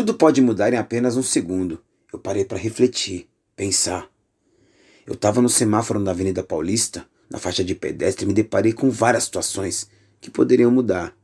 Tudo 0.00 0.14
pode 0.14 0.40
mudar 0.40 0.72
em 0.72 0.78
apenas 0.78 1.14
um 1.18 1.22
segundo. 1.22 1.78
Eu 2.10 2.18
parei 2.18 2.42
para 2.42 2.56
refletir, 2.56 3.28
pensar. 3.54 4.08
Eu 5.06 5.12
estava 5.12 5.42
no 5.42 5.48
semáforo 5.50 6.02
da 6.02 6.10
Avenida 6.12 6.42
Paulista, 6.42 7.04
na 7.28 7.38
faixa 7.38 7.62
de 7.62 7.74
pedestre, 7.74 8.24
e 8.24 8.26
me 8.26 8.32
deparei 8.32 8.72
com 8.72 8.88
várias 8.90 9.24
situações 9.24 9.90
que 10.18 10.30
poderiam 10.30 10.70
mudar. 10.70 11.14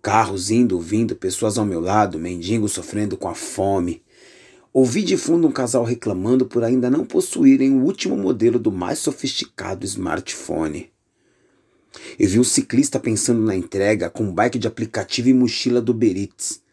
Carros 0.00 0.50
indo, 0.50 0.80
vindo, 0.80 1.14
pessoas 1.14 1.58
ao 1.58 1.66
meu 1.66 1.78
lado, 1.78 2.18
mendigos 2.18 2.72
sofrendo 2.72 3.18
com 3.18 3.28
a 3.28 3.34
fome. 3.34 4.02
Ouvi 4.72 5.02
de 5.02 5.18
fundo 5.18 5.46
um 5.46 5.52
casal 5.52 5.84
reclamando 5.84 6.46
por 6.46 6.64
ainda 6.64 6.88
não 6.88 7.04
possuírem 7.04 7.74
o 7.74 7.84
último 7.84 8.16
modelo 8.16 8.58
do 8.58 8.72
mais 8.72 8.98
sofisticado 8.98 9.84
smartphone. 9.84 10.90
Eu 12.18 12.30
vi 12.30 12.40
um 12.40 12.44
ciclista 12.44 12.98
pensando 12.98 13.42
na 13.42 13.54
entrega 13.54 14.08
com 14.08 14.24
um 14.24 14.32
bike 14.32 14.58
de 14.58 14.66
aplicativo 14.66 15.28
e 15.28 15.34
mochila 15.34 15.82
do 15.82 15.92
Beritz. 15.92 16.63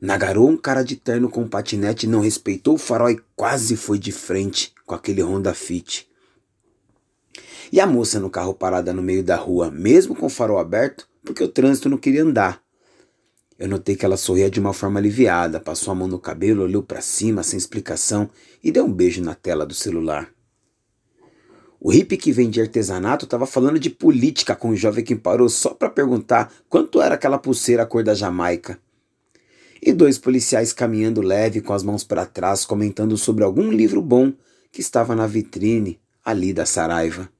Nagarou 0.00 0.48
um 0.48 0.56
cara 0.56 0.82
de 0.82 0.96
terno 0.96 1.28
com 1.28 1.42
um 1.42 1.48
patinete 1.48 2.06
não 2.06 2.20
respeitou 2.20 2.74
o 2.74 2.78
farol 2.78 3.10
e 3.10 3.20
quase 3.36 3.76
foi 3.76 3.98
de 3.98 4.10
frente 4.10 4.72
com 4.86 4.94
aquele 4.94 5.22
Honda 5.22 5.52
Fit. 5.52 6.08
E 7.70 7.78
a 7.78 7.86
moça 7.86 8.18
no 8.18 8.30
carro 8.30 8.54
parada 8.54 8.94
no 8.94 9.02
meio 9.02 9.22
da 9.22 9.36
rua, 9.36 9.70
mesmo 9.70 10.16
com 10.16 10.26
o 10.26 10.30
farol 10.30 10.58
aberto, 10.58 11.06
porque 11.22 11.44
o 11.44 11.48
trânsito 11.48 11.90
não 11.90 11.98
queria 11.98 12.22
andar. 12.22 12.62
Eu 13.58 13.68
notei 13.68 13.94
que 13.94 14.06
ela 14.06 14.16
sorria 14.16 14.50
de 14.50 14.58
uma 14.58 14.72
forma 14.72 14.98
aliviada, 14.98 15.60
passou 15.60 15.92
a 15.92 15.94
mão 15.94 16.08
no 16.08 16.18
cabelo, 16.18 16.62
olhou 16.62 16.82
para 16.82 17.02
cima 17.02 17.42
sem 17.42 17.58
explicação 17.58 18.30
e 18.64 18.72
deu 18.72 18.86
um 18.86 18.92
beijo 18.92 19.22
na 19.22 19.34
tela 19.34 19.66
do 19.66 19.74
celular. 19.74 20.32
O 21.78 21.90
hippie 21.90 22.16
que 22.16 22.32
vendia 22.32 22.62
artesanato 22.62 23.26
estava 23.26 23.46
falando 23.46 23.78
de 23.78 23.90
política 23.90 24.56
com 24.56 24.70
o 24.70 24.76
jovem 24.76 25.04
que 25.04 25.14
parou 25.14 25.48
só 25.50 25.74
para 25.74 25.90
perguntar 25.90 26.50
quanto 26.70 27.02
era 27.02 27.16
aquela 27.16 27.38
pulseira 27.38 27.84
cor 27.84 28.02
da 28.02 28.14
Jamaica. 28.14 28.78
E 29.82 29.92
dois 29.92 30.18
policiais 30.18 30.72
caminhando 30.72 31.22
leve 31.22 31.60
com 31.60 31.72
as 31.72 31.82
mãos 31.82 32.04
para 32.04 32.26
trás, 32.26 32.64
comentando 32.64 33.16
sobre 33.16 33.44
algum 33.44 33.70
livro 33.70 34.02
bom 34.02 34.32
que 34.70 34.80
estava 34.80 35.16
na 35.16 35.26
vitrine 35.26 35.98
ali 36.24 36.52
da 36.52 36.66
Saraiva. 36.66 37.30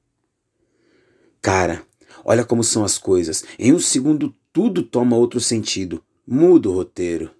Cara, 1.41 1.83
olha 2.25 2.43
como 2.43 2.63
são 2.63 2.83
as 2.83 2.97
coisas. 2.97 3.43
Em 3.57 3.73
um 3.73 3.79
segundo 3.79 4.33
tudo 4.51 4.83
toma 4.83 5.15
outro 5.15 5.39
sentido. 5.39 6.03
Muda 6.27 6.69
o 6.69 6.73
roteiro. 6.73 7.31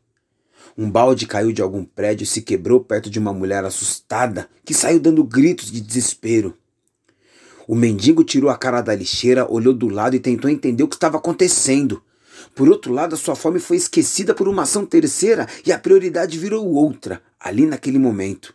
Um 0.78 0.90
balde 0.90 1.28
caiu 1.28 1.52
de 1.52 1.62
algum 1.62 1.84
prédio 1.84 2.24
e 2.24 2.28
se 2.28 2.42
quebrou 2.42 2.80
perto 2.80 3.10
de 3.10 3.20
uma 3.20 3.34
mulher 3.34 3.64
assustada 3.66 4.50
que 4.64 4.74
saiu 4.74 5.00
dando 5.00 5.24
gritos 5.24 5.72
de 5.72 5.82
desespero. 5.82 6.58
O 7.68 7.76
mendigo 7.76 8.24
tirou 8.24 8.50
a 8.50 8.58
cara 8.58 8.82
da 8.82 8.96
lixeira, 8.96 9.50
olhou 9.50 9.74
do 9.74 9.88
lado 9.88 10.16
e 10.16 10.20
tentou 10.20 10.50
entender 10.50 10.84
o 10.84 10.88
que 10.88 10.96
estava 10.96 11.18
acontecendo. 11.18 12.02
Por 12.56 12.70
outro 12.70 12.94
lado, 12.94 13.16
a 13.16 13.18
sua 13.18 13.36
fome 13.36 13.60
foi 13.60 13.78
esquecida 13.78 14.34
por 14.34 14.48
uma 14.48 14.64
ação 14.64 14.86
terceira 14.86 15.48
e 15.66 15.72
a 15.72 15.80
prioridade 15.80 16.38
virou 16.38 16.68
outra, 16.74 17.22
ali 17.40 17.66
naquele 17.66 18.00
momento. 18.00 18.54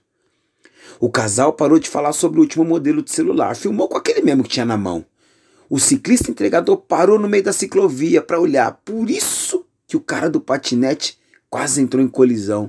O 1.01 1.11
casal 1.11 1.53
parou 1.53 1.79
de 1.79 1.89
falar 1.89 2.12
sobre 2.12 2.39
o 2.39 2.42
último 2.42 2.64
modelo 2.64 3.03
de 3.03 3.11
celular, 3.11 3.55
filmou 3.57 3.89
com 3.89 3.97
aquele 3.97 4.23
mesmo 4.23 4.42
que 4.42 4.51
tinha 4.51 4.64
na 4.64 4.77
mão. 4.77 5.05
O 5.69 5.79
ciclista 5.79 6.31
entregador 6.31 6.77
parou 6.77 7.19
no 7.19 7.29
meio 7.29 7.42
da 7.42 7.53
ciclovia 7.53 8.23
para 8.23 8.41
olhar, 8.41 8.81
por 8.84 9.11
isso 9.11 9.67
que 9.87 9.97
o 9.97 10.01
cara 10.01 10.31
do 10.31 10.41
patinete 10.41 11.19
quase 11.51 11.81
entrou 11.81 12.03
em 12.03 12.09
colisão. 12.09 12.69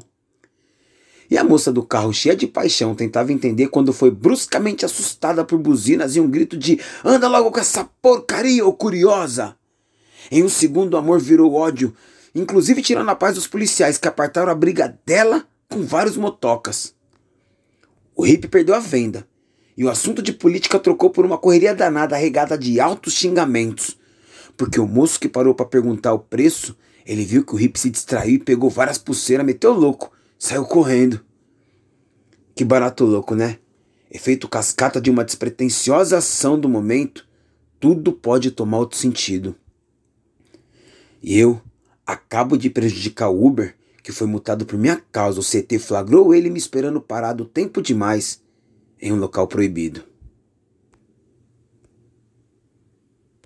E 1.30 1.38
a 1.38 1.44
moça 1.44 1.72
do 1.72 1.84
carro, 1.84 2.14
cheia 2.14 2.36
de 2.36 2.48
paixão, 2.48 2.96
tentava 2.96 3.34
entender 3.34 3.68
quando 3.68 3.92
foi 3.92 4.10
bruscamente 4.10 4.86
assustada 4.86 5.44
por 5.44 5.60
buzinas 5.60 6.16
e 6.16 6.22
um 6.22 6.30
grito 6.30 6.58
de: 6.58 6.80
Anda 7.04 7.28
logo 7.28 7.52
com 7.52 7.60
essa 7.60 7.84
porcaria, 8.02 8.66
ô 8.66 8.74
curiosa! 8.74 9.56
Em 10.32 10.44
um 10.44 10.50
segundo, 10.50 10.94
o 10.94 10.98
amor 10.98 11.20
virou 11.20 11.54
ódio, 11.54 11.94
inclusive 12.34 12.82
tirando 12.82 13.10
a 13.10 13.16
paz 13.16 13.36
dos 13.36 13.48
policiais 13.48 13.98
que 13.98 14.08
apartaram 14.08 14.52
a 14.52 14.56
briga 14.56 14.98
dela 15.06 15.48
com 15.70 15.84
vários 15.84 16.18
motocas. 16.18 16.94
O 18.16 18.26
hippie 18.26 18.48
perdeu 18.48 18.76
a 18.76 18.80
venda 18.80 19.28
e 19.78 19.84
o 19.84 19.90
assunto 19.90 20.22
de 20.22 20.34
política 20.34 20.80
trocou 20.80 21.10
por 21.10 21.26
uma 21.26 21.38
correria 21.38 21.74
danada 21.74 22.16
regada 22.18 22.58
de 22.58 22.80
altos 22.80 23.14
xingamentos. 23.14 23.98
Porque 24.56 24.80
o 24.80 24.88
moço 24.88 25.20
que 25.20 25.30
parou 25.30 25.54
para 25.54 25.68
perguntar 25.68 26.14
o 26.14 26.20
preço, 26.20 26.76
ele 27.06 27.24
viu 27.24 27.46
que 27.46 27.54
o 27.54 27.58
hippie 27.58 27.80
se 27.80 27.90
distraiu 27.90 28.36
e 28.36 28.40
pegou 28.40 28.70
várias 28.70 28.98
pulseiras, 28.98 29.46
meteu 29.46 29.72
louco 29.72 30.12
Saiu 30.40 30.66
correndo. 30.66 31.20
Que 32.56 32.64
barato 32.64 33.04
louco, 33.06 33.34
né? 33.34 33.58
Efeito 34.10 34.48
cascata 34.48 35.02
de 35.02 35.10
uma 35.10 35.26
despretensiosa 35.26 36.20
ação 36.20 36.60
do 36.60 36.70
momento, 36.70 37.28
tudo 37.80 38.14
pode 38.14 38.52
tomar 38.52 38.78
outro 38.78 38.98
sentido. 38.98 39.56
E 41.28 41.38
eu 41.38 41.62
acabo 42.06 42.58
de 42.58 42.70
prejudicar 42.70 43.28
o 43.28 43.46
Uber, 43.46 43.76
que 44.02 44.14
foi 44.14 44.26
multado 44.26 44.66
por 44.66 44.80
minha 44.80 44.96
causa. 45.12 45.42
O 45.42 45.44
CT 45.44 45.78
flagrou 45.78 46.34
ele 46.34 46.50
me 46.50 46.58
esperando 46.58 47.02
parado 47.02 47.44
tempo 47.44 47.82
demais 47.82 48.42
em 48.98 49.12
um 49.12 49.18
local 49.18 49.46
proibido. 49.46 50.06